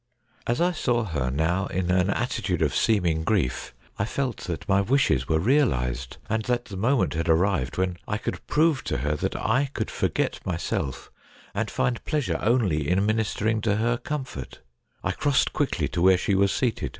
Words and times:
As 0.47 0.59
I 0.59 0.71
saw 0.71 1.03
her 1.03 1.29
now 1.29 1.67
in 1.67 1.91
an 1.91 2.09
attitude 2.09 2.63
of 2.63 2.75
seeming 2.75 3.23
grief, 3.23 3.75
I 3.99 4.05
felt 4.05 4.37
that 4.45 4.67
my 4.67 4.81
wishes 4.81 5.27
were 5.27 5.37
realised, 5.37 6.17
and 6.27 6.41
that 6.45 6.65
the 6.65 6.75
moment 6.75 7.13
had 7.13 7.29
ar 7.29 7.35
rived 7.35 7.77
when 7.77 7.97
I 8.07 8.17
could 8.17 8.43
prove 8.47 8.83
to 8.85 8.97
her 9.05 9.15
that 9.17 9.35
I 9.35 9.69
could 9.75 9.91
forget 9.91 10.43
myself 10.43 11.11
and 11.53 11.69
find 11.69 12.03
pleasure 12.03 12.39
only 12.41 12.89
in 12.89 13.05
ministering 13.05 13.61
to 13.61 13.75
her 13.75 13.95
comfort. 13.97 14.61
I 15.03 15.11
crossed 15.11 15.53
quickly 15.53 15.87
to 15.89 16.01
where 16.01 16.17
she 16.17 16.33
was 16.33 16.51
seated. 16.51 16.89